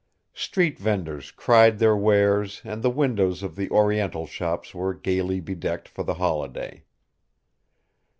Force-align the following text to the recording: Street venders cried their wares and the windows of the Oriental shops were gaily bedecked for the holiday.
Street 0.33 0.79
venders 0.79 1.29
cried 1.29 1.77
their 1.77 1.95
wares 1.95 2.63
and 2.65 2.81
the 2.81 2.89
windows 2.89 3.43
of 3.43 3.55
the 3.55 3.69
Oriental 3.69 4.25
shops 4.25 4.73
were 4.73 4.95
gaily 4.95 5.39
bedecked 5.39 5.87
for 5.87 6.01
the 6.03 6.15
holiday. 6.15 6.83